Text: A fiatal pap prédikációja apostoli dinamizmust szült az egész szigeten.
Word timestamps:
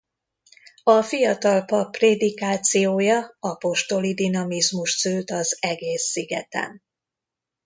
A 0.83 1.01
fiatal 1.01 1.61
pap 1.65 1.91
prédikációja 1.91 3.35
apostoli 3.39 4.13
dinamizmust 4.13 4.97
szült 4.97 5.31
az 5.31 5.57
egész 5.61 6.05
szigeten. 6.09 6.81